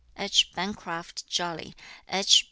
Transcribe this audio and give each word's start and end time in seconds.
H. 0.17 0.51
BENCRAFT 0.55 1.27
JOLY, 1.27 1.75
H. 2.09 2.39